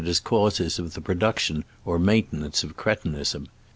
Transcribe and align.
as 0.03 0.19
causes 0.19 0.79
of 0.79 0.95
the 0.95 0.99
production 0.99 1.63
or 1.85 1.99
mainten 1.99 2.43
ance 2.43 2.63
of 2.63 2.75
cretinism. 2.75 3.45